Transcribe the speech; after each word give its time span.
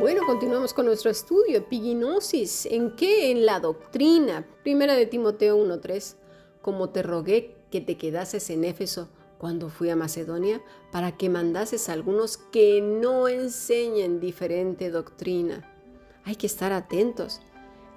Bueno, 0.00 0.22
continuamos 0.24 0.72
con 0.72 0.86
nuestro 0.86 1.10
estudio. 1.10 1.58
Epiginosis. 1.58 2.64
¿En 2.64 2.96
qué? 2.96 3.30
En 3.30 3.44
la 3.44 3.60
doctrina. 3.60 4.48
Primera 4.62 4.94
de 4.94 5.04
Timoteo 5.04 5.62
1.3. 5.62 6.16
Como 6.62 6.88
te 6.88 7.02
rogué 7.02 7.54
que 7.70 7.82
te 7.82 7.98
quedases 7.98 8.48
en 8.48 8.64
Éfeso 8.64 9.10
cuando 9.36 9.68
fui 9.68 9.90
a 9.90 9.96
Macedonia, 9.96 10.62
para 10.90 11.18
que 11.18 11.28
mandases 11.28 11.90
a 11.90 11.92
algunos 11.92 12.38
que 12.38 12.80
no 12.80 13.28
enseñen 13.28 14.20
diferente 14.20 14.88
doctrina. 14.88 15.70
Hay 16.24 16.36
que 16.36 16.46
estar 16.46 16.72
atentos. 16.72 17.42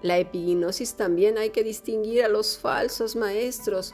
La 0.01 0.17
epiginosis 0.17 0.95
también 0.95 1.37
hay 1.37 1.51
que 1.51 1.63
distinguir 1.63 2.25
a 2.25 2.27
los 2.27 2.57
falsos 2.57 3.15
maestros. 3.15 3.93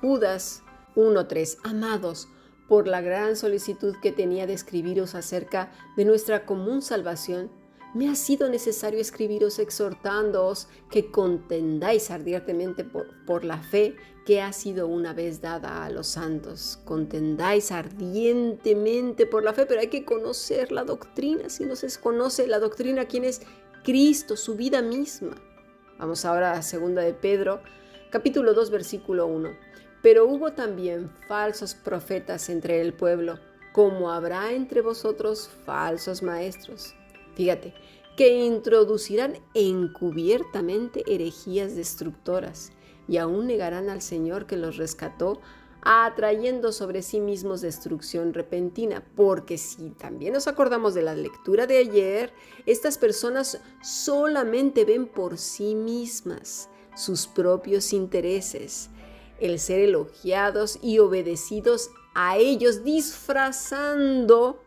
Judas 0.00 0.64
1.3. 0.96 1.58
Amados, 1.62 2.26
por 2.68 2.88
la 2.88 3.00
gran 3.00 3.36
solicitud 3.36 3.94
que 4.02 4.12
tenía 4.12 4.46
de 4.46 4.54
escribiros 4.54 5.14
acerca 5.14 5.72
de 5.96 6.04
nuestra 6.04 6.46
común 6.46 6.82
salvación, 6.82 7.50
me 7.94 8.08
ha 8.08 8.16
sido 8.16 8.48
necesario 8.50 9.00
escribiros 9.00 9.60
exhortándoos 9.60 10.66
que 10.90 11.12
contendáis 11.12 12.10
ardientemente 12.10 12.84
por, 12.84 13.44
la 13.44 13.62
fe 13.62 13.94
que 14.26 14.42
ha 14.42 14.52
sido 14.52 14.88
una 14.88 15.12
vez 15.12 15.40
dada 15.40 15.84
a 15.84 15.90
los 15.90 16.08
santos. 16.08 16.80
Contendáis 16.84 17.70
ardientemente 17.70 19.26
por 19.26 19.44
la 19.44 19.54
fe, 19.54 19.64
pero 19.64 19.80
hay 19.80 19.86
que 19.86 20.04
conocer 20.04 20.72
la 20.72 20.82
doctrina. 20.82 21.48
Si 21.48 21.64
no 21.64 21.76
se 21.76 21.88
conoce 22.00 22.48
la 22.48 22.58
doctrina, 22.58 23.04
¿quién 23.04 23.24
es 23.24 23.42
Cristo, 23.84 24.36
su 24.36 24.56
vida 24.56 24.82
misma? 24.82 25.36
Vamos 25.96 26.24
ahora 26.24 26.52
a 26.54 26.62
segunda 26.62 27.02
de 27.02 27.14
Pedro, 27.14 27.62
capítulo 28.10 28.54
2, 28.54 28.70
versículo 28.70 29.28
1. 29.28 29.50
Pero 30.04 30.26
hubo 30.26 30.52
también 30.52 31.10
falsos 31.28 31.74
profetas 31.74 32.50
entre 32.50 32.82
el 32.82 32.92
pueblo, 32.92 33.38
como 33.72 34.12
habrá 34.12 34.52
entre 34.52 34.82
vosotros 34.82 35.48
falsos 35.64 36.22
maestros. 36.22 36.94
Fíjate, 37.34 37.72
que 38.14 38.44
introducirán 38.44 39.38
encubiertamente 39.54 41.04
herejías 41.06 41.74
destructoras 41.74 42.70
y 43.08 43.16
aún 43.16 43.46
negarán 43.46 43.88
al 43.88 44.02
Señor 44.02 44.44
que 44.44 44.58
los 44.58 44.76
rescató, 44.76 45.40
atrayendo 45.80 46.72
sobre 46.72 47.00
sí 47.00 47.18
mismos 47.18 47.62
destrucción 47.62 48.34
repentina, 48.34 49.02
porque 49.16 49.56
si 49.56 49.88
también 49.88 50.34
nos 50.34 50.48
acordamos 50.48 50.92
de 50.92 51.00
la 51.00 51.14
lectura 51.14 51.66
de 51.66 51.78
ayer, 51.78 52.30
estas 52.66 52.98
personas 52.98 53.58
solamente 53.82 54.84
ven 54.84 55.06
por 55.06 55.38
sí 55.38 55.74
mismas 55.74 56.68
sus 56.94 57.26
propios 57.26 57.94
intereses 57.94 58.90
el 59.40 59.58
ser 59.58 59.80
elogiados 59.80 60.78
y 60.82 60.98
obedecidos 60.98 61.90
a 62.14 62.36
ellos, 62.36 62.84
disfrazando 62.84 64.62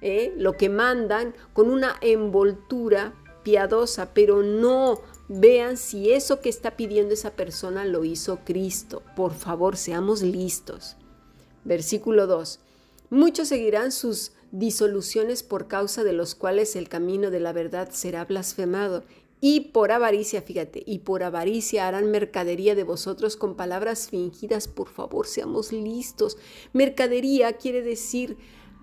¿eh? 0.00 0.32
lo 0.36 0.52
que 0.52 0.68
mandan 0.68 1.34
con 1.52 1.70
una 1.70 1.96
envoltura 2.00 3.14
piadosa, 3.42 4.12
pero 4.14 4.42
no 4.42 5.00
vean 5.28 5.76
si 5.76 6.12
eso 6.12 6.40
que 6.40 6.48
está 6.48 6.72
pidiendo 6.72 7.14
esa 7.14 7.32
persona 7.32 7.84
lo 7.84 8.04
hizo 8.04 8.40
Cristo. 8.44 9.02
Por 9.14 9.34
favor, 9.34 9.76
seamos 9.76 10.22
listos. 10.22 10.96
Versículo 11.64 12.26
2. 12.26 12.60
Muchos 13.10 13.48
seguirán 13.48 13.92
sus 13.92 14.32
disoluciones 14.52 15.42
por 15.42 15.68
causa 15.68 16.04
de 16.04 16.12
los 16.12 16.34
cuales 16.34 16.76
el 16.76 16.88
camino 16.88 17.30
de 17.30 17.40
la 17.40 17.52
verdad 17.52 17.90
será 17.92 18.24
blasfemado 18.24 19.04
y 19.48 19.60
por 19.60 19.92
avaricia, 19.92 20.42
fíjate, 20.42 20.82
y 20.84 20.98
por 20.98 21.22
avaricia 21.22 21.86
harán 21.86 22.10
mercadería 22.10 22.74
de 22.74 22.82
vosotros 22.82 23.36
con 23.36 23.54
palabras 23.54 24.08
fingidas. 24.10 24.66
Por 24.66 24.88
favor, 24.88 25.28
seamos 25.28 25.70
listos. 25.70 26.36
Mercadería 26.72 27.52
quiere 27.52 27.80
decir 27.80 28.38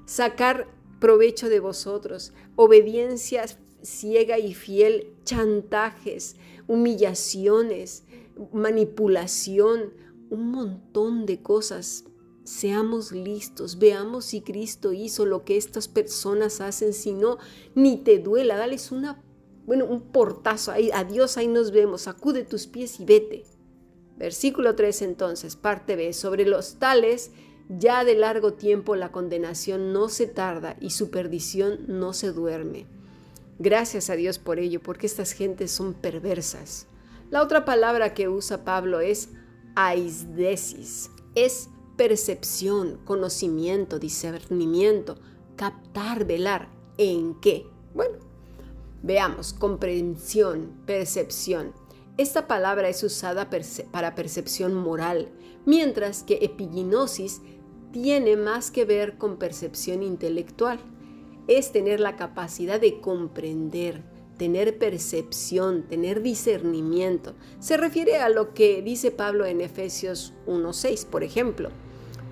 sacar 0.06 0.70
provecho 1.02 1.50
de 1.50 1.60
vosotros. 1.60 2.32
Obediencia 2.56 3.44
ciega 3.82 4.40
y 4.40 4.54
fiel, 4.54 5.14
chantajes, 5.26 6.38
humillaciones, 6.68 8.06
manipulación, 8.54 9.92
un 10.30 10.50
montón 10.50 11.26
de 11.26 11.42
cosas. 11.42 12.06
Seamos 12.46 13.12
listos, 13.12 13.80
veamos 13.80 14.24
si 14.24 14.40
Cristo 14.40 14.94
hizo 14.94 15.26
lo 15.26 15.44
que 15.44 15.58
estas 15.58 15.90
personas 15.90 16.62
hacen, 16.62 16.94
si 16.94 17.12
no, 17.12 17.38
ni 17.76 17.98
te 17.98 18.20
duela, 18.20 18.56
dales 18.56 18.94
una 18.94 19.22
bueno, 19.66 19.86
un 19.86 20.02
portazo 20.02 20.72
ahí, 20.72 20.92
adiós, 20.94 21.38
ahí 21.38 21.48
nos 21.48 21.72
vemos, 21.72 22.02
sacude 22.02 22.44
tus 22.44 22.68
pies 22.68 23.00
y 23.00 23.06
vete. 23.06 23.46
Versículo 24.18 24.76
3 24.76 25.02
entonces, 25.04 25.56
parte 25.56 25.96
B, 25.96 26.14
sobre 26.14 26.46
los 26.46 26.76
tales, 26.80 27.32
ya 27.70 28.04
de 28.04 28.16
largo 28.16 28.54
tiempo 28.54 28.96
la 28.96 29.12
condenación 29.12 29.94
no 29.94 30.10
se 30.10 30.28
tarda 30.28 30.76
y 30.80 30.92
su 30.92 31.10
perdición 31.10 31.80
no 31.88 32.14
se 32.14 32.32
duerme. 32.32 32.86
Gracias 33.60 34.10
a 34.10 34.16
Dios 34.16 34.40
por 34.40 34.60
ello, 34.60 34.82
porque 34.82 35.08
estas 35.08 35.32
gentes 35.32 35.72
son 35.72 35.94
perversas. 35.94 36.88
La 37.30 37.42
otra 37.42 37.66
palabra 37.66 38.14
que 38.14 38.28
usa 38.28 38.66
Pablo 38.66 39.00
es 39.00 39.30
aisdesis, 39.76 41.10
es 41.36 41.70
percepción, 41.98 43.00
conocimiento, 43.06 44.00
discernimiento, 44.00 45.18
captar, 45.56 46.26
velar. 46.26 46.70
¿En 46.98 47.40
qué? 47.40 47.66
Bueno, 47.94 48.18
Veamos, 49.04 49.52
comprensión, 49.52 50.72
percepción. 50.86 51.74
Esta 52.18 52.48
palabra 52.48 52.88
es 52.88 53.04
usada 53.04 53.50
para 53.92 54.16
percepción 54.16 54.74
moral, 54.74 55.28
mientras 55.66 56.24
que 56.24 56.40
epiginosis 56.42 57.42
tiene 57.92 58.38
más 58.38 58.72
que 58.72 58.86
ver 58.86 59.18
con 59.18 59.36
percepción 59.38 60.04
intelectual. 60.04 60.80
Es 61.50 61.74
tener 61.74 62.00
la 62.00 62.16
capacidad 62.16 62.80
de 62.80 63.02
comprender, 63.02 64.06
tener 64.38 64.78
percepción, 64.78 65.84
tener 65.84 66.22
discernimiento. 66.22 67.36
Se 67.60 67.76
refiere 67.76 68.20
a 68.20 68.30
lo 68.30 68.54
que 68.54 68.82
dice 68.82 69.12
Pablo 69.12 69.46
en 69.46 69.60
Efesios 69.60 70.34
1.6, 70.48 71.08
por 71.08 71.26
ejemplo 71.26 71.72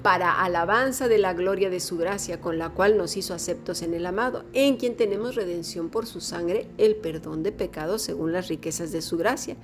para 0.01 0.41
alabanza 0.43 1.07
de 1.07 1.19
la 1.19 1.33
gloria 1.33 1.69
de 1.69 1.79
su 1.79 1.97
gracia, 1.97 2.41
con 2.41 2.57
la 2.57 2.69
cual 2.69 2.97
nos 2.97 3.17
hizo 3.17 3.33
aceptos 3.33 3.83
en 3.83 3.93
el 3.93 4.05
amado, 4.05 4.45
en 4.53 4.77
quien 4.77 4.95
tenemos 4.97 5.35
redención 5.35 5.89
por 5.89 6.07
su 6.07 6.21
sangre, 6.21 6.67
el 6.77 6.95
perdón 6.95 7.43
de 7.43 7.51
pecados 7.51 8.01
según 8.01 8.31
las 8.31 8.47
riquezas 8.47 8.91
de 8.91 9.01
su 9.01 9.17
gracia, 9.17 9.57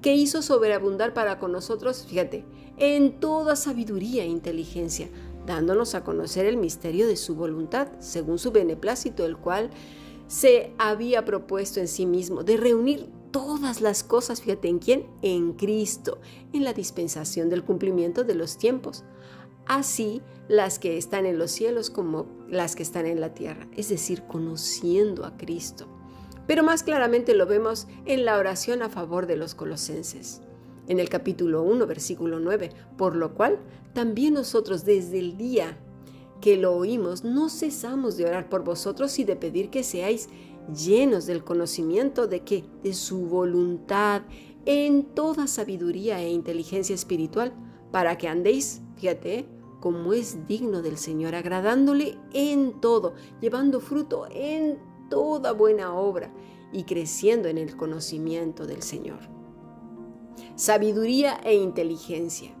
que 0.00 0.14
hizo 0.14 0.40
sobreabundar 0.40 1.12
para 1.12 1.38
con 1.38 1.52
nosotros, 1.52 2.06
fíjate, 2.08 2.44
en 2.78 3.20
toda 3.20 3.54
sabiduría 3.54 4.22
e 4.22 4.28
inteligencia, 4.28 5.10
dándonos 5.46 5.94
a 5.94 6.04
conocer 6.04 6.46
el 6.46 6.56
misterio 6.56 7.06
de 7.06 7.16
su 7.16 7.34
voluntad, 7.34 7.88
según 7.98 8.38
su 8.38 8.50
beneplácito, 8.50 9.26
el 9.26 9.36
cual 9.36 9.70
se 10.26 10.72
había 10.78 11.26
propuesto 11.26 11.80
en 11.80 11.88
sí 11.88 12.06
mismo, 12.06 12.44
de 12.44 12.56
reunir 12.56 13.10
todas 13.30 13.82
las 13.82 14.02
cosas, 14.02 14.40
fíjate 14.40 14.68
en 14.68 14.78
quién, 14.78 15.06
en 15.20 15.52
Cristo, 15.52 16.18
en 16.54 16.64
la 16.64 16.72
dispensación 16.72 17.50
del 17.50 17.64
cumplimiento 17.64 18.24
de 18.24 18.34
los 18.34 18.56
tiempos 18.56 19.04
así 19.66 20.22
las 20.48 20.78
que 20.78 20.98
están 20.98 21.26
en 21.26 21.38
los 21.38 21.50
cielos 21.50 21.90
como 21.90 22.26
las 22.48 22.76
que 22.76 22.82
están 22.82 23.06
en 23.06 23.20
la 23.20 23.34
tierra, 23.34 23.68
es 23.76 23.88
decir, 23.88 24.22
conociendo 24.24 25.24
a 25.24 25.36
Cristo. 25.36 25.86
Pero 26.46 26.62
más 26.62 26.82
claramente 26.82 27.34
lo 27.34 27.46
vemos 27.46 27.86
en 28.04 28.24
la 28.24 28.38
oración 28.38 28.82
a 28.82 28.88
favor 28.88 29.26
de 29.26 29.36
los 29.36 29.54
colosenses. 29.54 30.42
En 30.88 30.98
el 30.98 31.08
capítulo 31.08 31.62
1, 31.62 31.86
versículo 31.86 32.40
9, 32.40 32.70
por 32.98 33.14
lo 33.14 33.34
cual 33.34 33.60
también 33.94 34.34
nosotros 34.34 34.84
desde 34.84 35.18
el 35.18 35.36
día 35.36 35.78
que 36.40 36.56
lo 36.56 36.74
oímos 36.74 37.22
no 37.22 37.48
cesamos 37.48 38.16
de 38.16 38.26
orar 38.26 38.48
por 38.48 38.64
vosotros 38.64 39.18
y 39.20 39.24
de 39.24 39.36
pedir 39.36 39.70
que 39.70 39.84
seáis 39.84 40.28
llenos 40.76 41.26
del 41.26 41.44
conocimiento 41.44 42.26
de 42.26 42.40
que 42.40 42.64
de 42.82 42.94
su 42.94 43.26
voluntad 43.26 44.22
en 44.66 45.04
toda 45.04 45.46
sabiduría 45.46 46.20
e 46.20 46.30
inteligencia 46.30 46.94
espiritual 46.94 47.52
para 47.90 48.18
que 48.18 48.28
andéis, 48.28 48.80
fíjate, 49.02 49.46
como 49.80 50.12
es 50.12 50.46
digno 50.46 50.80
del 50.80 50.96
Señor, 50.96 51.34
agradándole 51.34 52.20
en 52.32 52.80
todo, 52.80 53.14
llevando 53.40 53.80
fruto 53.80 54.28
en 54.30 54.78
toda 55.10 55.50
buena 55.50 55.92
obra 55.92 56.32
y 56.72 56.84
creciendo 56.84 57.48
en 57.48 57.58
el 57.58 57.76
conocimiento 57.76 58.64
del 58.64 58.80
Señor. 58.82 59.18
Sabiduría 60.54 61.40
e 61.42 61.56
inteligencia. 61.56 62.52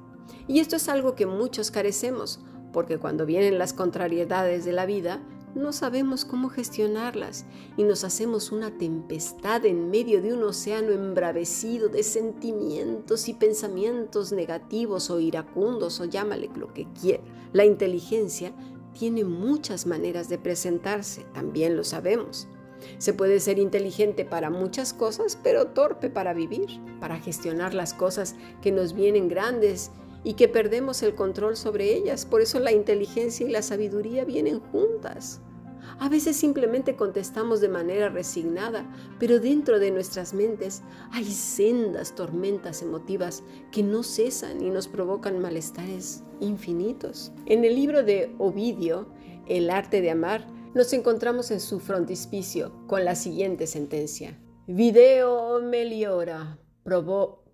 Y 0.48 0.58
esto 0.58 0.74
es 0.74 0.88
algo 0.88 1.14
que 1.14 1.26
muchos 1.26 1.70
carecemos, 1.70 2.40
porque 2.72 2.98
cuando 2.98 3.24
vienen 3.24 3.56
las 3.56 3.72
contrariedades 3.72 4.64
de 4.64 4.72
la 4.72 4.84
vida, 4.84 5.22
no 5.54 5.72
sabemos 5.72 6.24
cómo 6.24 6.48
gestionarlas 6.48 7.44
y 7.76 7.84
nos 7.84 8.04
hacemos 8.04 8.52
una 8.52 8.76
tempestad 8.78 9.64
en 9.66 9.90
medio 9.90 10.22
de 10.22 10.32
un 10.32 10.42
océano 10.44 10.92
embravecido 10.92 11.88
de 11.88 12.02
sentimientos 12.02 13.28
y 13.28 13.34
pensamientos 13.34 14.32
negativos 14.32 15.10
o 15.10 15.20
iracundos 15.20 16.00
o 16.00 16.06
llámale 16.06 16.50
lo 16.56 16.72
que 16.72 16.86
quiera. 17.00 17.22
La 17.52 17.64
inteligencia 17.64 18.52
tiene 18.98 19.24
muchas 19.24 19.86
maneras 19.86 20.28
de 20.28 20.38
presentarse, 20.38 21.24
también 21.32 21.76
lo 21.76 21.84
sabemos. 21.84 22.48
Se 22.98 23.12
puede 23.12 23.38
ser 23.40 23.58
inteligente 23.58 24.24
para 24.24 24.50
muchas 24.50 24.92
cosas, 24.92 25.38
pero 25.42 25.68
torpe 25.68 26.10
para 26.10 26.34
vivir, 26.34 26.80
para 27.00 27.18
gestionar 27.18 27.74
las 27.74 27.94
cosas 27.94 28.34
que 28.60 28.72
nos 28.72 28.92
vienen 28.92 29.28
grandes 29.28 29.90
y 30.24 30.34
que 30.34 30.48
perdemos 30.48 31.02
el 31.02 31.14
control 31.14 31.56
sobre 31.56 31.94
ellas. 31.94 32.26
Por 32.26 32.40
eso 32.40 32.60
la 32.60 32.72
inteligencia 32.72 33.46
y 33.46 33.50
la 33.50 33.62
sabiduría 33.62 34.24
vienen 34.24 34.60
juntas. 34.60 35.40
A 35.98 36.08
veces 36.08 36.36
simplemente 36.36 36.96
contestamos 36.96 37.60
de 37.60 37.68
manera 37.68 38.08
resignada, 38.08 38.88
pero 39.18 39.40
dentro 39.40 39.78
de 39.78 39.90
nuestras 39.90 40.32
mentes 40.32 40.82
hay 41.12 41.24
sendas 41.24 42.14
tormentas 42.14 42.82
emotivas 42.82 43.42
que 43.70 43.82
no 43.82 44.02
cesan 44.02 44.62
y 44.62 44.70
nos 44.70 44.88
provocan 44.88 45.40
malestares 45.40 46.22
infinitos. 46.40 47.32
En 47.46 47.64
el 47.64 47.74
libro 47.74 48.02
de 48.02 48.34
Ovidio, 48.38 49.08
El 49.46 49.70
arte 49.70 50.00
de 50.00 50.10
amar, 50.10 50.46
nos 50.74 50.92
encontramos 50.92 51.50
en 51.50 51.60
su 51.60 51.80
frontispicio 51.80 52.72
con 52.86 53.04
la 53.04 53.14
siguiente 53.14 53.66
sentencia. 53.66 54.38
Video 54.66 55.60
meliora, 55.60 56.58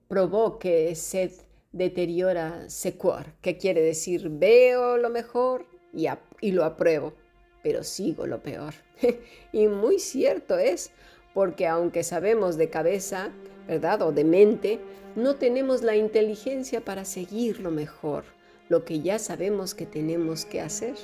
provoque 0.08 0.94
sed 0.94 1.32
deteriora 1.78 2.68
sequor, 2.68 3.32
que 3.40 3.56
quiere 3.56 3.80
decir 3.80 4.28
veo 4.28 4.98
lo 4.98 5.08
mejor 5.08 5.66
y, 5.94 6.06
y 6.40 6.52
lo 6.52 6.64
apruebo 6.64 7.14
pero 7.62 7.82
sigo 7.82 8.26
lo 8.26 8.42
peor. 8.42 8.74
y 9.52 9.66
muy 9.68 9.98
cierto 9.98 10.58
es, 10.58 10.90
porque 11.34 11.66
aunque 11.66 12.02
sabemos 12.02 12.56
de 12.56 12.70
cabeza, 12.70 13.30
¿verdad? 13.66 14.02
O 14.02 14.12
de 14.12 14.24
mente, 14.24 14.80
no 15.16 15.36
tenemos 15.36 15.82
la 15.82 15.96
inteligencia 15.96 16.80
para 16.80 17.04
seguir 17.04 17.60
lo 17.60 17.70
mejor, 17.70 18.24
lo 18.68 18.84
que 18.84 19.00
ya 19.00 19.18
sabemos 19.18 19.74
que 19.74 19.86
tenemos 19.86 20.44
que 20.44 20.60
hacer. 20.60 20.94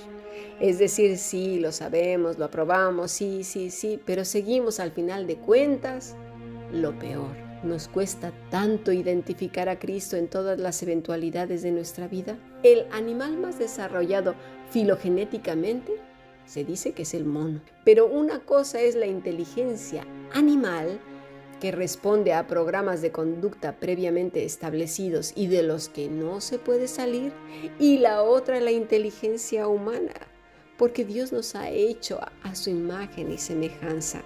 Es 0.61 0.79
decir, 0.79 1.19
sí, 1.19 1.59
lo 1.59 1.73
sabemos, 1.73 2.39
lo 2.39 2.47
aprobamos, 2.47 3.11
sí, 3.11 3.45
sí, 3.45 3.71
sí, 3.71 4.01
pero 4.05 4.25
seguimos 4.25 4.81
al 4.81 4.93
final 4.93 5.27
de 5.27 5.37
cuentas 5.37 6.17
lo 6.73 6.99
peor. 6.99 7.44
Nos 7.65 7.89
cuesta 7.89 8.31
tanto 8.51 8.93
identificar 8.93 9.71
a 9.71 9.79
Cristo 9.79 10.17
en 10.17 10.29
todas 10.29 10.61
las 10.61 10.83
eventualidades 10.83 11.63
de 11.63 11.73
nuestra 11.73 12.09
vida. 12.09 12.37
El 12.63 12.85
animal 12.93 13.39
más 13.39 13.59
desarrollado 13.59 14.35
filogenéticamente 14.69 15.95
se 16.45 16.63
dice 16.63 16.93
que 16.93 17.03
es 17.03 17.15
el 17.15 17.25
mono. 17.25 17.63
Pero 17.83 18.07
una 18.07 18.41
cosa 18.41 18.83
es 18.83 18.95
la 18.95 19.07
inteligencia 19.07 20.07
animal 20.35 21.01
que 21.59 21.73
responde 21.73 22.35
a 22.35 22.47
programas 22.47 23.01
de 23.01 23.13
conducta 23.13 23.77
previamente 23.77 24.45
establecidos 24.45 25.33
y 25.35 25.47
de 25.47 25.63
los 25.63 25.89
que 25.89 26.11
no 26.11 26.43
se 26.43 26.59
puede 26.59 26.87
salir, 26.87 27.33
y 27.79 27.97
la 27.97 28.23
otra 28.23 28.61
la 28.61 28.73
inteligencia 28.73 29.67
humana, 29.69 30.13
porque 30.77 31.07
Dios 31.07 31.33
nos 31.33 31.55
ha 31.55 31.71
hecho 31.71 32.21
a 32.43 32.55
su 32.55 32.69
imagen 32.69 33.33
y 33.33 33.39
semejanza. 33.39 34.23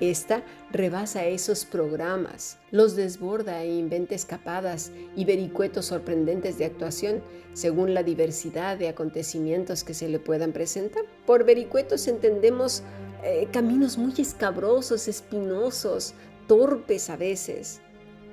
Esta 0.00 0.42
rebasa 0.70 1.26
esos 1.26 1.64
programas, 1.64 2.58
los 2.70 2.96
desborda 2.96 3.62
e 3.62 3.74
inventa 3.74 4.14
escapadas 4.14 4.92
y 5.16 5.24
vericuetos 5.24 5.86
sorprendentes 5.86 6.58
de 6.58 6.66
actuación 6.66 7.22
según 7.54 7.94
la 7.94 8.02
diversidad 8.02 8.76
de 8.76 8.88
acontecimientos 8.88 9.84
que 9.84 9.94
se 9.94 10.08
le 10.08 10.18
puedan 10.18 10.52
presentar. 10.52 11.04
Por 11.26 11.44
vericuetos 11.44 12.06
entendemos 12.06 12.82
eh, 13.24 13.48
caminos 13.52 13.98
muy 13.98 14.14
escabrosos, 14.18 15.08
espinosos, 15.08 16.14
torpes 16.46 17.10
a 17.10 17.16
veces. 17.16 17.80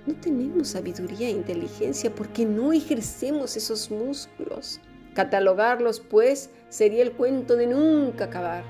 No 0.05 0.13
tenemos 0.15 0.69
sabiduría 0.69 1.27
e 1.27 1.31
inteligencia 1.31 2.13
porque 2.13 2.45
no 2.45 2.71
ejercemos 2.71 3.57
esos 3.57 3.89
músculos. 3.89 4.79
Catalogarlos, 5.15 5.99
pues, 5.99 6.51
sería 6.69 7.01
el 7.01 7.13
cuento 7.13 7.55
de 7.55 7.67
nunca 7.67 8.25
acabar. 8.25 8.63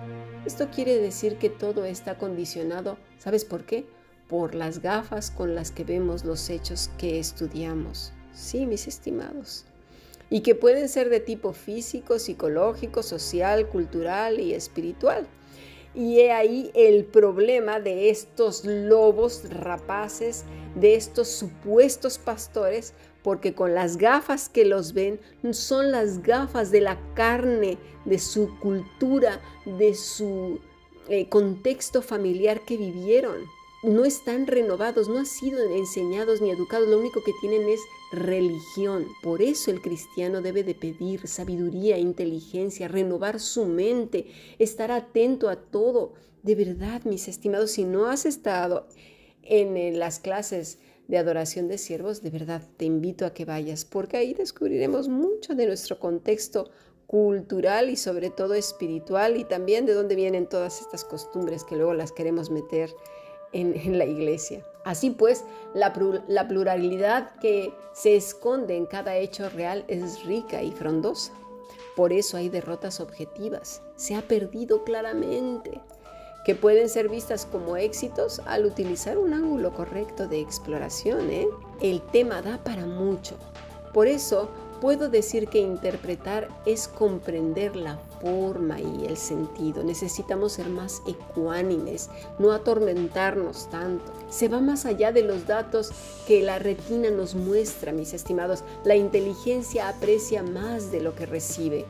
Esto 0.45 0.69
quiere 0.69 0.99
decir 0.99 1.37
que 1.37 1.49
todo 1.49 1.85
está 1.85 2.19
condicionado, 2.19 2.97
¿sabes 3.17 3.43
por 3.43 3.65
qué? 3.65 3.87
Por 4.27 4.53
las 4.53 4.79
gafas 4.79 5.31
con 5.31 5.55
las 5.55 5.71
que 5.71 5.83
vemos 5.83 6.23
los 6.23 6.51
hechos 6.51 6.91
que 6.99 7.17
estudiamos. 7.17 8.13
Sí, 8.31 8.67
mis 8.67 8.87
estimados. 8.87 9.65
Y 10.29 10.41
que 10.41 10.53
pueden 10.53 10.87
ser 10.87 11.09
de 11.09 11.19
tipo 11.19 11.53
físico, 11.53 12.19
psicológico, 12.19 13.01
social, 13.01 13.69
cultural 13.69 14.39
y 14.39 14.53
espiritual. 14.53 15.27
Y 15.95 16.19
he 16.19 16.31
ahí 16.31 16.71
el 16.73 17.05
problema 17.05 17.79
de 17.79 18.09
estos 18.09 18.65
lobos 18.65 19.43
rapaces, 19.49 20.43
de 20.75 20.95
estos 20.95 21.29
supuestos 21.29 22.17
pastores, 22.17 22.93
porque 23.23 23.53
con 23.53 23.73
las 23.73 23.97
gafas 23.97 24.49
que 24.49 24.65
los 24.65 24.93
ven 24.93 25.19
son 25.51 25.91
las 25.91 26.21
gafas 26.21 26.69
de 26.69 26.81
la 26.81 26.99
carne, 27.15 27.77
de 28.05 28.19
su 28.19 28.59
cultura, 28.59 29.41
de 29.65 29.95
su 29.95 30.59
eh, 31.07 31.27
contexto 31.29 32.01
familiar 32.01 32.61
que 32.65 32.77
vivieron. 32.77 33.37
No 33.85 34.03
están 34.03 34.47
renovados, 34.47 35.07
no 35.07 35.19
han 35.19 35.27
sido 35.27 35.63
enseñados 35.63 36.41
ni 36.41 36.49
educados, 36.49 36.87
lo 36.87 36.97
único 36.97 37.23
que 37.23 37.33
tienen 37.39 37.69
es 37.69 37.81
religión. 38.11 39.05
Por 39.21 39.43
eso 39.43 39.69
el 39.69 39.79
cristiano 39.79 40.41
debe 40.41 40.63
de 40.63 40.73
pedir 40.73 41.27
sabiduría, 41.27 41.99
inteligencia, 41.99 42.87
renovar 42.87 43.39
su 43.39 43.67
mente, 43.67 44.25
estar 44.57 44.89
atento 44.91 45.49
a 45.49 45.57
todo. 45.57 46.13
De 46.41 46.55
verdad, 46.55 47.03
mis 47.03 47.27
estimados, 47.27 47.71
si 47.71 47.83
no 47.83 48.07
has 48.07 48.25
estado 48.25 48.87
en 49.43 49.99
las 49.99 50.19
clases 50.19 50.79
de 51.07 51.19
adoración 51.19 51.67
de 51.67 51.77
siervos, 51.77 52.23
de 52.23 52.31
verdad 52.31 52.63
te 52.77 52.85
invito 52.85 53.23
a 53.27 53.35
que 53.35 53.45
vayas, 53.45 53.85
porque 53.85 54.17
ahí 54.17 54.33
descubriremos 54.33 55.09
mucho 55.09 55.53
de 55.53 55.67
nuestro 55.67 55.99
contexto 55.99 56.71
cultural 57.05 57.91
y 57.91 57.97
sobre 57.97 58.31
todo 58.31 58.55
espiritual 58.55 59.37
y 59.37 59.43
también 59.43 59.85
de 59.85 59.93
dónde 59.93 60.15
vienen 60.15 60.49
todas 60.49 60.81
estas 60.81 61.05
costumbres 61.05 61.63
que 61.63 61.75
luego 61.75 61.93
las 61.93 62.11
queremos 62.11 62.49
meter 62.49 62.89
en, 63.85 63.97
la 63.97 64.05
iglesia. 64.05 64.65
Así 64.83 65.09
pues, 65.09 65.45
la, 65.73 65.93
pluralidad 65.93 67.35
que 67.39 67.73
se 67.93 68.15
esconde 68.15 68.75
en 68.75 68.85
cada 68.85 69.15
hecho 69.15 69.49
real 69.49 69.85
es 69.87 70.23
rica 70.25 70.61
y 70.61 70.71
frondosa. 70.71 71.31
Por 71.95 72.11
eso 72.11 72.37
hay 72.37 72.49
derrotas 72.49 72.99
objetivas. 72.99 73.81
Se 73.95 74.15
ha 74.15 74.21
perdido 74.21 74.83
claramente 74.83 75.81
que 76.45 76.53
pueden 76.53 76.89
ser 76.89 77.09
vistas 77.09 77.47
como 77.49 77.77
éxitos 77.77 78.41
al 78.45 78.65
utilizar 78.65 79.17
un 79.17 79.33
ángulo 79.33 79.73
correcto 79.73 80.27
de 80.27 80.41
exploración. 80.41 81.31
¿eh? 81.31 81.47
El 81.81 82.01
tema 82.01 82.41
da 82.41 82.63
para 82.63 82.85
mucho. 82.85 83.37
Por 83.93 84.07
eso 84.07 84.49
puedo 84.81 85.09
decir 85.09 85.47
que 85.47 85.59
interpretar 85.59 86.49
es 86.65 86.87
comprender 86.87 87.75
la 87.75 87.97
forma 88.25 88.81
y 88.81 89.05
el 89.05 89.17
sentido. 89.17 89.83
Necesitamos 89.83 90.53
ser 90.53 90.67
más 90.67 91.03
ecuánimes, 91.05 92.09
no 92.39 92.51
atormentarnos 92.53 93.69
tanto. 93.69 94.11
Se 94.29 94.47
va 94.47 94.61
más 94.61 94.87
allá 94.87 95.11
de 95.11 95.21
los 95.21 95.45
datos 95.45 95.91
que 96.27 96.41
la 96.41 96.57
retina 96.57 97.11
nos 97.11 97.35
muestra, 97.35 97.91
mis 97.91 98.13
estimados. 98.13 98.63
La 98.83 98.95
inteligencia 98.95 99.89
aprecia 99.89 100.41
más 100.41 100.91
de 100.91 101.01
lo 101.01 101.13
que 101.13 101.27
recibe 101.27 101.85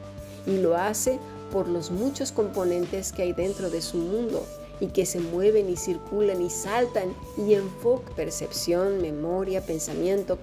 y 0.45 0.57
lo 0.57 0.75
hace 0.75 1.19
por 1.53 1.69
los 1.69 1.89
muchos 1.89 2.33
componentes 2.33 3.13
que 3.13 3.21
hay 3.21 3.31
dentro 3.33 3.69
de 3.69 3.81
su 3.81 3.95
mundo 3.95 4.45
y 4.81 4.87
que 4.87 5.05
se 5.05 5.21
mueven 5.21 5.69
y 5.69 5.77
circulan 5.77 6.41
y 6.41 6.49
saltan 6.49 7.15
y 7.37 7.53
enfocan 7.53 8.13
percepción, 8.13 9.01
memoria, 9.01 9.65
pensamiento, 9.65 10.37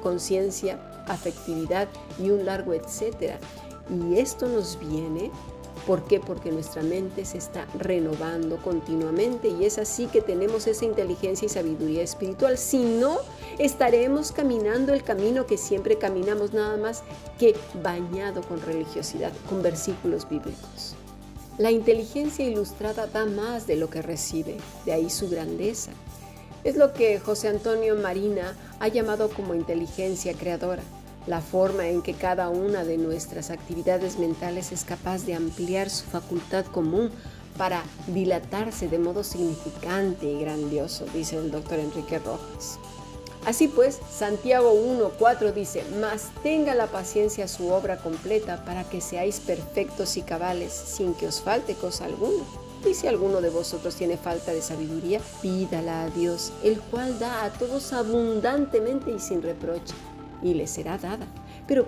conciencia, 0.00 0.78
afectividad 1.08 1.88
y 2.22 2.30
un 2.30 2.46
largo 2.46 2.72
etcétera. 2.72 3.40
Y 3.90 4.18
esto 4.18 4.48
nos 4.48 4.78
viene 4.78 5.30
¿Por 5.86 6.04
qué? 6.04 6.20
Porque 6.20 6.52
nuestra 6.52 6.82
mente 6.82 7.24
se 7.24 7.38
está 7.38 7.66
renovando 7.78 8.58
continuamente 8.58 9.48
y 9.48 9.64
es 9.64 9.78
así 9.78 10.06
que 10.06 10.20
tenemos 10.20 10.66
esa 10.66 10.84
inteligencia 10.84 11.46
y 11.46 11.48
sabiduría 11.48 12.02
espiritual. 12.02 12.58
Si 12.58 12.78
no, 12.78 13.18
estaremos 13.58 14.32
caminando 14.32 14.92
el 14.92 15.02
camino 15.02 15.46
que 15.46 15.56
siempre 15.56 15.96
caminamos 15.96 16.52
nada 16.52 16.76
más 16.76 17.04
que 17.38 17.56
bañado 17.82 18.42
con 18.42 18.60
religiosidad, 18.60 19.32
con 19.48 19.62
versículos 19.62 20.28
bíblicos. 20.28 20.94
La 21.56 21.70
inteligencia 21.70 22.44
ilustrada 22.44 23.06
da 23.06 23.24
más 23.24 23.66
de 23.66 23.76
lo 23.76 23.88
que 23.88 24.02
recibe, 24.02 24.58
de 24.84 24.92
ahí 24.92 25.08
su 25.08 25.30
grandeza. 25.30 25.92
Es 26.64 26.76
lo 26.76 26.92
que 26.92 27.18
José 27.18 27.48
Antonio 27.48 27.96
Marina 27.96 28.56
ha 28.78 28.88
llamado 28.88 29.30
como 29.30 29.54
inteligencia 29.54 30.34
creadora 30.34 30.82
la 31.28 31.42
forma 31.42 31.86
en 31.86 32.00
que 32.00 32.14
cada 32.14 32.48
una 32.48 32.84
de 32.84 32.96
nuestras 32.96 33.50
actividades 33.50 34.18
mentales 34.18 34.72
es 34.72 34.84
capaz 34.84 35.26
de 35.26 35.34
ampliar 35.34 35.90
su 35.90 36.04
facultad 36.06 36.64
común 36.66 37.10
para 37.58 37.82
dilatarse 38.06 38.88
de 38.88 38.98
modo 38.98 39.22
significante 39.22 40.26
y 40.26 40.40
grandioso, 40.40 41.04
dice 41.12 41.36
el 41.36 41.50
doctor 41.50 41.80
Enrique 41.80 42.18
Rojas. 42.18 42.78
Así 43.44 43.68
pues, 43.68 43.98
Santiago 44.10 44.72
1.4 44.72 45.52
dice, 45.52 45.84
mas 46.00 46.30
tenga 46.42 46.74
la 46.74 46.86
paciencia 46.86 47.46
su 47.46 47.68
obra 47.68 47.98
completa 47.98 48.64
para 48.64 48.84
que 48.84 49.00
seáis 49.00 49.40
perfectos 49.40 50.16
y 50.16 50.22
cabales 50.22 50.72
sin 50.72 51.14
que 51.14 51.26
os 51.26 51.40
falte 51.40 51.74
cosa 51.74 52.06
alguna. 52.06 52.44
Y 52.88 52.94
si 52.94 53.06
alguno 53.06 53.40
de 53.40 53.50
vosotros 53.50 53.96
tiene 53.96 54.16
falta 54.16 54.52
de 54.52 54.62
sabiduría, 54.62 55.20
pídala 55.42 56.04
a 56.04 56.10
Dios, 56.10 56.52
el 56.62 56.80
cual 56.80 57.18
da 57.18 57.44
a 57.44 57.52
todos 57.52 57.92
abundantemente 57.92 59.10
y 59.10 59.18
sin 59.18 59.42
reproche 59.42 59.94
y 60.42 60.54
le 60.54 60.66
será 60.66 60.98
dada. 60.98 61.26
Pero 61.66 61.86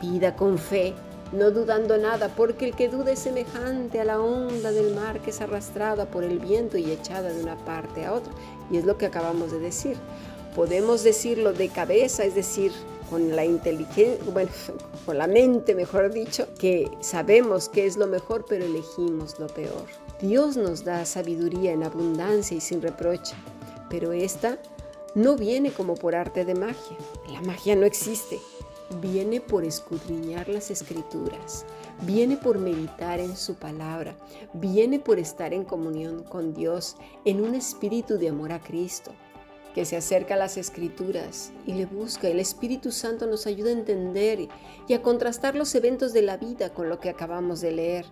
pida 0.00 0.36
con 0.36 0.58
fe, 0.58 0.94
no 1.32 1.50
dudando 1.50 1.96
nada, 1.96 2.28
porque 2.28 2.66
el 2.66 2.74
que 2.74 2.88
duda 2.88 3.12
es 3.12 3.20
semejante 3.20 4.00
a 4.00 4.04
la 4.04 4.20
onda 4.20 4.70
del 4.70 4.94
mar 4.94 5.20
que 5.20 5.30
es 5.30 5.40
arrastrada 5.40 6.06
por 6.06 6.24
el 6.24 6.38
viento 6.38 6.76
y 6.76 6.90
echada 6.90 7.30
de 7.30 7.42
una 7.42 7.56
parte 7.64 8.04
a 8.04 8.12
otra. 8.12 8.32
Y 8.70 8.76
es 8.76 8.84
lo 8.84 8.98
que 8.98 9.06
acabamos 9.06 9.52
de 9.52 9.58
decir. 9.58 9.96
Podemos 10.54 11.02
decirlo 11.02 11.52
de 11.54 11.68
cabeza, 11.68 12.24
es 12.24 12.34
decir, 12.34 12.72
con 13.08 13.34
la 13.34 13.44
inteligencia, 13.44 14.18
bueno, 14.32 14.50
con 15.06 15.18
la 15.18 15.26
mente, 15.26 15.74
mejor 15.74 16.12
dicho, 16.12 16.46
que 16.58 16.90
sabemos 17.00 17.68
qué 17.68 17.86
es 17.86 17.96
lo 17.96 18.06
mejor, 18.06 18.44
pero 18.48 18.64
elegimos 18.64 19.38
lo 19.38 19.46
peor. 19.48 19.86
Dios 20.20 20.56
nos 20.56 20.84
da 20.84 21.04
sabiduría 21.04 21.72
en 21.72 21.82
abundancia 21.82 22.56
y 22.56 22.60
sin 22.60 22.80
reproche, 22.80 23.34
pero 23.90 24.12
esta 24.12 24.58
no 25.14 25.36
viene 25.36 25.70
como 25.72 25.94
por 25.94 26.14
arte 26.14 26.44
de 26.44 26.54
magia. 26.54 26.96
La 27.30 27.42
magia 27.42 27.76
no 27.76 27.84
existe. 27.84 28.40
Viene 29.00 29.40
por 29.40 29.64
escudriñar 29.64 30.48
las 30.48 30.70
escrituras, 30.70 31.64
viene 32.02 32.36
por 32.36 32.58
meditar 32.58 33.20
en 33.20 33.36
su 33.36 33.54
palabra, 33.54 34.14
viene 34.52 34.98
por 34.98 35.18
estar 35.18 35.54
en 35.54 35.64
comunión 35.64 36.24
con 36.24 36.52
Dios 36.52 36.96
en 37.24 37.40
un 37.40 37.54
espíritu 37.54 38.18
de 38.18 38.28
amor 38.28 38.52
a 38.52 38.62
Cristo, 38.62 39.12
que 39.74 39.86
se 39.86 39.96
acerca 39.96 40.34
a 40.34 40.36
las 40.36 40.58
escrituras 40.58 41.52
y 41.66 41.72
le 41.72 41.86
busca. 41.86 42.28
El 42.28 42.38
Espíritu 42.38 42.92
Santo 42.92 43.26
nos 43.26 43.46
ayuda 43.46 43.70
a 43.70 43.74
entender 43.74 44.48
y 44.86 44.92
a 44.92 45.00
contrastar 45.00 45.54
los 45.54 45.74
eventos 45.74 46.12
de 46.12 46.22
la 46.22 46.36
vida 46.36 46.74
con 46.74 46.90
lo 46.90 47.00
que 47.00 47.08
acabamos 47.08 47.62
de 47.62 47.72
leer, 47.72 48.06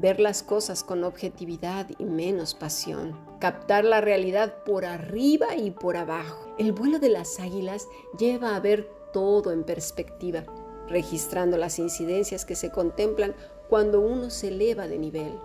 ver 0.00 0.18
las 0.18 0.42
cosas 0.42 0.82
con 0.82 1.04
objetividad 1.04 1.86
y 1.98 2.04
menos 2.04 2.54
pasión, 2.54 3.18
captar 3.38 3.84
la 3.84 4.00
realidad 4.00 4.64
por 4.64 4.84
arriba 4.84 5.56
y 5.56 5.70
por 5.70 5.96
abajo. 5.96 6.54
El 6.58 6.72
vuelo 6.72 6.98
de 6.98 7.10
las 7.10 7.38
águilas 7.38 7.86
lleva 8.18 8.56
a 8.56 8.60
ver 8.60 8.90
todo 9.12 9.52
en 9.52 9.64
perspectiva, 9.64 10.44
registrando 10.88 11.58
las 11.58 11.78
incidencias 11.78 12.44
que 12.44 12.54
se 12.54 12.70
contemplan 12.70 13.34
cuando 13.68 14.00
uno 14.00 14.30
se 14.30 14.48
eleva 14.48 14.88
de 14.88 14.98
nivel. 14.98 15.38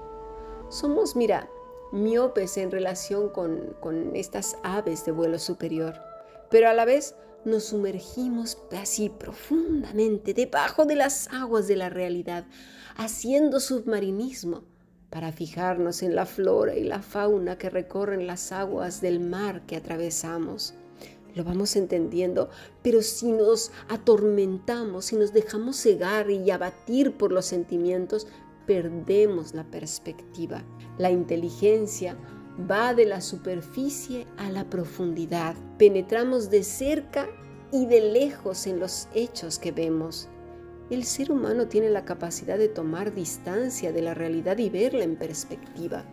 Somos, 0.69 1.15
mira, 1.15 1.49
miopes 1.91 2.57
en 2.57 2.71
relación 2.71 3.29
con, 3.29 3.75
con 3.79 4.15
estas 4.15 4.57
aves 4.63 5.05
de 5.05 5.11
vuelo 5.11 5.37
superior, 5.37 5.95
pero 6.49 6.69
a 6.69 6.73
la 6.73 6.85
vez 6.85 7.15
nos 7.45 7.65
sumergimos 7.65 8.57
así 8.71 9.09
profundamente 9.09 10.33
debajo 10.33 10.85
de 10.85 10.95
las 10.95 11.27
aguas 11.31 11.67
de 11.67 11.75
la 11.75 11.89
realidad, 11.89 12.45
haciendo 12.95 13.59
submarinismo 13.59 14.63
para 15.09 15.31
fijarnos 15.31 16.03
en 16.03 16.15
la 16.15 16.25
flora 16.25 16.75
y 16.75 16.83
la 16.83 17.01
fauna 17.01 17.57
que 17.57 17.69
recorren 17.69 18.27
las 18.27 18.51
aguas 18.51 19.01
del 19.01 19.19
mar 19.19 19.65
que 19.65 19.75
atravesamos. 19.75 20.73
Lo 21.35 21.43
vamos 21.43 21.75
entendiendo, 21.75 22.49
pero 22.81 23.01
si 23.01 23.31
nos 23.31 23.71
atormentamos, 23.89 25.05
si 25.05 25.15
nos 25.15 25.33
dejamos 25.33 25.77
cegar 25.77 26.31
y 26.31 26.49
abatir 26.49 27.17
por 27.17 27.31
los 27.31 27.45
sentimientos, 27.45 28.27
perdemos 28.65 29.53
la 29.53 29.63
perspectiva. 29.65 30.63
La 30.97 31.11
inteligencia 31.11 32.17
va 32.59 32.93
de 32.93 33.05
la 33.05 33.21
superficie 33.21 34.27
a 34.37 34.49
la 34.49 34.69
profundidad. 34.69 35.55
Penetramos 35.77 36.49
de 36.49 36.63
cerca 36.63 37.27
y 37.71 37.85
de 37.85 38.01
lejos 38.01 38.67
en 38.67 38.79
los 38.79 39.07
hechos 39.13 39.59
que 39.59 39.71
vemos. 39.71 40.29
El 40.89 41.03
ser 41.03 41.31
humano 41.31 41.67
tiene 41.67 41.89
la 41.89 42.05
capacidad 42.05 42.57
de 42.57 42.69
tomar 42.69 43.13
distancia 43.13 43.91
de 43.91 44.01
la 44.01 44.13
realidad 44.13 44.57
y 44.59 44.69
verla 44.69 45.03
en 45.03 45.15
perspectiva. 45.15 46.05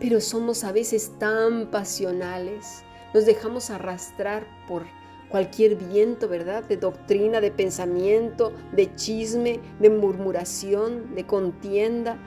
Pero 0.00 0.20
somos 0.20 0.64
a 0.64 0.72
veces 0.72 1.12
tan 1.18 1.70
pasionales, 1.70 2.82
nos 3.14 3.24
dejamos 3.24 3.70
arrastrar 3.70 4.46
por 4.66 4.82
cualquier 5.28 5.76
viento, 5.76 6.28
¿verdad? 6.28 6.64
De 6.64 6.76
doctrina, 6.76 7.40
de 7.40 7.52
pensamiento, 7.52 8.52
de 8.72 8.94
chisme, 8.96 9.60
de 9.80 9.90
murmuración, 9.90 11.14
de 11.14 11.24
contienda, 11.24 12.18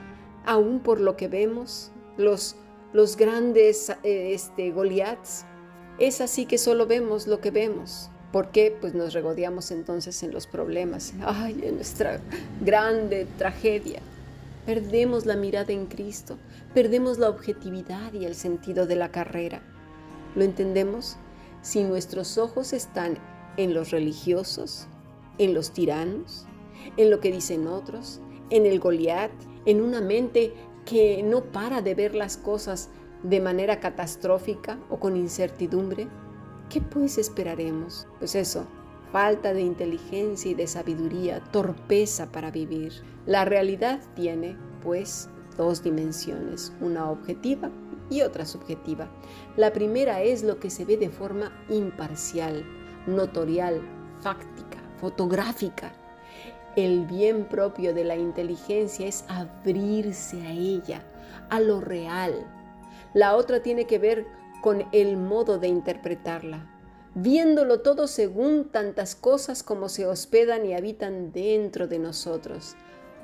aún 0.46 0.80
por 0.80 1.00
lo 1.00 1.16
que 1.16 1.28
vemos, 1.28 1.92
los, 2.16 2.56
los 2.92 3.16
grandes 3.16 3.90
eh, 4.02 4.32
este, 4.34 4.70
Goliaths. 4.70 5.44
Es 5.98 6.20
así 6.20 6.46
que 6.46 6.58
solo 6.58 6.86
vemos 6.86 7.26
lo 7.26 7.40
que 7.40 7.50
vemos. 7.50 8.10
¿Por 8.32 8.50
qué? 8.50 8.76
Pues 8.80 8.94
nos 8.94 9.14
regodeamos 9.14 9.70
entonces 9.70 10.22
en 10.22 10.32
los 10.32 10.46
problemas, 10.46 11.14
ay, 11.22 11.60
en 11.64 11.76
nuestra 11.76 12.20
grande 12.60 13.26
tragedia. 13.38 14.00
Perdemos 14.66 15.24
la 15.24 15.34
mirada 15.34 15.72
en 15.72 15.86
Cristo, 15.86 16.36
perdemos 16.74 17.18
la 17.18 17.30
objetividad 17.30 18.12
y 18.12 18.26
el 18.26 18.34
sentido 18.34 18.86
de 18.86 18.96
la 18.96 19.10
carrera. 19.10 19.62
¿Lo 20.34 20.44
entendemos? 20.44 21.16
si 21.62 21.82
nuestros 21.84 22.38
ojos 22.38 22.72
están 22.72 23.18
en 23.56 23.74
los 23.74 23.90
religiosos, 23.90 24.86
en 25.38 25.54
los 25.54 25.72
tiranos, 25.72 26.46
en 26.96 27.10
lo 27.10 27.20
que 27.20 27.32
dicen 27.32 27.66
otros, 27.66 28.20
en 28.50 28.66
el 28.66 28.80
Goliat, 28.80 29.30
en 29.66 29.82
una 29.82 30.00
mente 30.00 30.54
que 30.88 31.22
no 31.22 31.44
para 31.44 31.82
de 31.82 31.94
ver 31.94 32.14
las 32.14 32.38
cosas 32.38 32.88
de 33.22 33.40
manera 33.40 33.78
catastrófica 33.78 34.78
o 34.88 34.98
con 34.98 35.18
incertidumbre, 35.18 36.08
¿qué 36.70 36.80
pues 36.80 37.18
esperaremos? 37.18 38.06
Pues 38.18 38.34
eso, 38.34 38.66
falta 39.12 39.52
de 39.52 39.60
inteligencia 39.60 40.50
y 40.50 40.54
de 40.54 40.66
sabiduría, 40.66 41.44
torpeza 41.52 42.32
para 42.32 42.50
vivir. 42.50 42.94
La 43.26 43.44
realidad 43.44 44.00
tiene, 44.14 44.56
pues, 44.82 45.28
dos 45.58 45.82
dimensiones, 45.82 46.72
una 46.80 47.10
objetiva 47.10 47.70
y 48.08 48.22
otra 48.22 48.46
subjetiva. 48.46 49.10
La 49.58 49.74
primera 49.74 50.22
es 50.22 50.42
lo 50.42 50.58
que 50.58 50.70
se 50.70 50.86
ve 50.86 50.96
de 50.96 51.10
forma 51.10 51.52
imparcial, 51.68 52.64
notorial, 53.06 53.82
fáctica, 54.22 54.78
fotográfica. 54.96 55.92
El 56.78 57.06
bien 57.06 57.46
propio 57.46 57.92
de 57.92 58.04
la 58.04 58.14
inteligencia 58.14 59.08
es 59.08 59.24
abrirse 59.26 60.40
a 60.46 60.52
ella, 60.52 61.02
a 61.50 61.58
lo 61.58 61.80
real. 61.80 62.46
La 63.14 63.34
otra 63.34 63.64
tiene 63.64 63.88
que 63.88 63.98
ver 63.98 64.26
con 64.62 64.86
el 64.92 65.16
modo 65.16 65.58
de 65.58 65.66
interpretarla, 65.66 66.70
viéndolo 67.16 67.80
todo 67.80 68.06
según 68.06 68.68
tantas 68.68 69.16
cosas 69.16 69.64
como 69.64 69.88
se 69.88 70.06
hospedan 70.06 70.64
y 70.66 70.74
habitan 70.74 71.32
dentro 71.32 71.88
de 71.88 71.98
nosotros. 71.98 72.76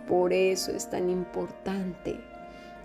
Por 0.09 0.33
eso 0.33 0.73
es 0.73 0.91
tan 0.91 1.09
importante 1.09 2.34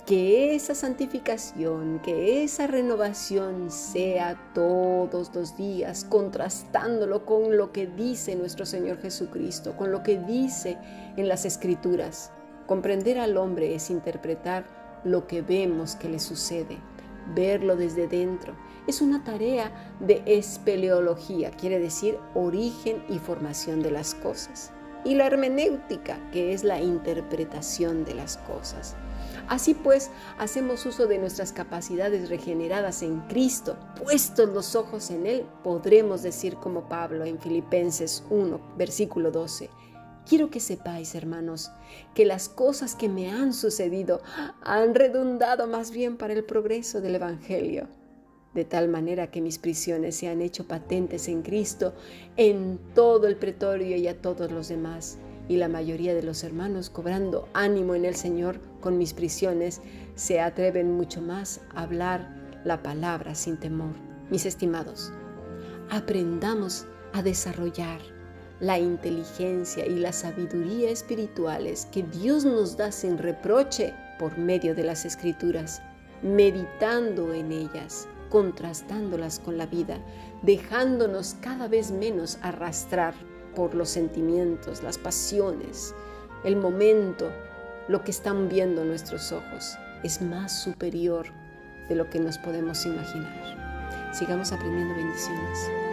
que 0.09 0.55
esa 0.55 0.73
santificación, 0.73 1.99
que 1.99 2.43
esa 2.43 2.65
renovación 2.65 3.69
sea 3.69 4.41
todos 4.55 5.29
los 5.35 5.55
días, 5.55 6.03
contrastándolo 6.03 7.27
con 7.27 7.55
lo 7.57 7.71
que 7.71 7.85
dice 7.85 8.35
nuestro 8.35 8.65
Señor 8.65 8.99
Jesucristo, 8.99 9.77
con 9.77 9.91
lo 9.91 10.01
que 10.01 10.17
dice 10.17 10.79
en 11.15 11.27
las 11.27 11.45
Escrituras. 11.45 12.31
Comprender 12.65 13.19
al 13.19 13.37
hombre 13.37 13.75
es 13.75 13.91
interpretar 13.91 14.65
lo 15.03 15.27
que 15.27 15.43
vemos 15.43 15.95
que 15.95 16.09
le 16.09 16.17
sucede, 16.17 16.79
verlo 17.35 17.75
desde 17.75 18.07
dentro. 18.07 18.55
Es 18.87 19.03
una 19.03 19.23
tarea 19.23 19.71
de 19.99 20.23
espeleología, 20.25 21.51
quiere 21.51 21.77
decir 21.77 22.17
origen 22.33 23.03
y 23.09 23.19
formación 23.19 23.83
de 23.83 23.91
las 23.91 24.15
cosas. 24.15 24.71
Y 25.05 25.13
la 25.13 25.27
hermenéutica, 25.27 26.17
que 26.31 26.51
es 26.51 26.63
la 26.63 26.81
interpretación 26.81 28.05
de 28.05 28.15
las 28.15 28.37
cosas. 28.37 28.95
Así 29.49 29.73
pues, 29.73 30.11
hacemos 30.37 30.85
uso 30.85 31.07
de 31.07 31.17
nuestras 31.17 31.51
capacidades 31.51 32.29
regeneradas 32.29 33.01
en 33.01 33.21
Cristo, 33.21 33.77
puestos 33.99 34.47
los 34.49 34.75
ojos 34.75 35.09
en 35.09 35.25
Él, 35.25 35.43
podremos 35.63 36.21
decir 36.21 36.55
como 36.57 36.87
Pablo 36.87 37.25
en 37.25 37.39
Filipenses 37.39 38.23
1, 38.29 38.75
versículo 38.77 39.31
12. 39.31 39.71
Quiero 40.27 40.51
que 40.51 40.59
sepáis, 40.59 41.15
hermanos, 41.15 41.71
que 42.13 42.25
las 42.25 42.47
cosas 42.47 42.93
que 42.93 43.09
me 43.09 43.31
han 43.31 43.51
sucedido 43.51 44.21
han 44.61 44.93
redundado 44.93 45.65
más 45.65 45.89
bien 45.89 46.17
para 46.17 46.33
el 46.33 46.43
progreso 46.43 47.01
del 47.01 47.15
Evangelio, 47.15 47.87
de 48.53 48.65
tal 48.65 48.87
manera 48.87 49.31
que 49.31 49.41
mis 49.41 49.57
prisiones 49.57 50.15
se 50.15 50.27
han 50.27 50.43
hecho 50.43 50.67
patentes 50.67 51.27
en 51.27 51.41
Cristo 51.41 51.95
en 52.37 52.79
todo 52.93 53.25
el 53.25 53.35
pretorio 53.35 53.97
y 53.97 54.07
a 54.07 54.21
todos 54.21 54.51
los 54.51 54.67
demás 54.67 55.17
y 55.49 55.57
la 55.57 55.67
mayoría 55.67 56.13
de 56.13 56.23
los 56.23 56.43
hermanos, 56.43 56.89
cobrando 56.89 57.49
ánimo 57.53 57.95
en 57.95 58.05
el 58.05 58.15
Señor 58.15 58.61
con 58.79 58.97
mis 58.97 59.13
prisiones, 59.13 59.81
se 60.15 60.39
atreven 60.39 60.95
mucho 60.95 61.21
más 61.21 61.59
a 61.73 61.81
hablar 61.81 62.37
la 62.63 62.81
palabra 62.81 63.35
sin 63.35 63.57
temor. 63.57 63.95
Mis 64.29 64.45
estimados, 64.45 65.11
aprendamos 65.89 66.85
a 67.13 67.23
desarrollar 67.23 67.99
la 68.59 68.77
inteligencia 68.77 69.85
y 69.87 69.95
la 69.95 70.13
sabiduría 70.13 70.91
espirituales 70.91 71.87
que 71.91 72.03
Dios 72.03 72.45
nos 72.45 72.77
da 72.77 72.91
sin 72.91 73.17
reproche 73.17 73.93
por 74.19 74.37
medio 74.37 74.75
de 74.75 74.83
las 74.83 75.03
escrituras, 75.03 75.81
meditando 76.21 77.33
en 77.33 77.51
ellas, 77.51 78.07
contrastándolas 78.29 79.39
con 79.39 79.57
la 79.57 79.65
vida, 79.65 79.97
dejándonos 80.43 81.37
cada 81.41 81.67
vez 81.67 81.89
menos 81.91 82.37
arrastrar 82.43 83.15
por 83.59 83.75
los 83.75 83.89
sentimientos, 83.89 84.83
las 84.83 84.97
pasiones, 84.97 85.93
el 86.45 86.55
momento, 86.55 87.29
lo 87.89 88.05
que 88.05 88.11
están 88.11 88.47
viendo 88.47 88.85
nuestros 88.85 89.33
ojos 89.33 89.77
es 90.01 90.21
más 90.21 90.63
superior 90.63 91.25
de 91.89 91.95
lo 91.95 92.09
que 92.09 92.21
nos 92.21 92.37
podemos 92.37 92.85
imaginar. 92.85 94.13
Sigamos 94.13 94.53
aprendiendo 94.53 94.95
bendiciones. 94.95 95.88